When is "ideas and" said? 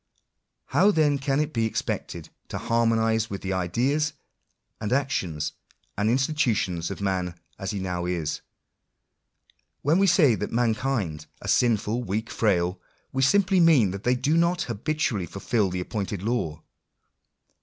3.53-4.91